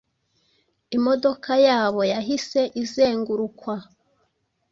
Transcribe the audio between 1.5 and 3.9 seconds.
yabo yahise izengurukwa